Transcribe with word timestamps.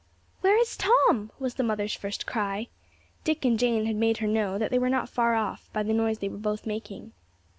"Where 0.39 0.59
is 0.59 0.77
Tom?" 0.77 1.29
was 1.37 1.53
the 1.53 1.63
mother's 1.63 1.93
first 1.93 2.25
cry. 2.25 2.69
Dick 3.23 3.45
and 3.45 3.59
Jane 3.59 3.85
had 3.85 3.95
made 3.95 4.17
her 4.17 4.25
know 4.25 4.57
that 4.57 4.71
they 4.71 4.79
were 4.79 4.89
not 4.89 5.09
far 5.09 5.35
off, 5.35 5.69
by 5.73 5.83
the 5.83 5.93
noise 5.93 6.17
they 6.17 6.27
were 6.29 6.37
both 6.39 6.65
making. 6.65 7.11